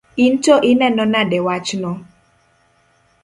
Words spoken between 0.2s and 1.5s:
In to ineno nade